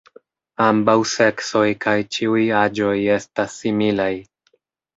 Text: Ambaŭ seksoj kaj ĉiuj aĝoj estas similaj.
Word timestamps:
Ambaŭ 0.67 0.95
seksoj 1.11 1.65
kaj 1.85 1.95
ĉiuj 2.17 2.47
aĝoj 2.63 2.97
estas 3.19 3.61
similaj. 3.61 4.13